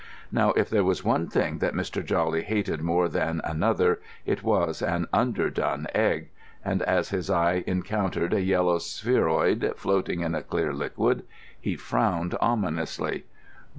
Now 0.31 0.49
if 0.53 0.67
there 0.67 0.83
was 0.83 1.03
one 1.05 1.27
thing 1.27 1.59
that 1.59 1.75
Mr. 1.75 2.03
Jawley 2.03 2.41
hated 2.41 2.81
more 2.81 3.07
than 3.07 3.39
another, 3.43 4.01
it 4.25 4.41
was 4.41 4.81
an 4.81 5.05
underdone 5.13 5.85
egg; 5.93 6.29
and 6.65 6.81
as 6.81 7.09
his 7.09 7.29
eye 7.29 7.63
encountered 7.67 8.33
a 8.33 8.41
yellow 8.41 8.79
spheroid 8.79 9.73
floating 9.77 10.21
in 10.21 10.33
a 10.33 10.41
clear 10.41 10.73
liquid, 10.73 11.21
he 11.59 11.75
frowned 11.75 12.35
ominously. 12.41 13.25